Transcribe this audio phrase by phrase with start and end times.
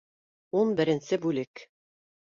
[0.61, 1.65] Ун беренсе бүлек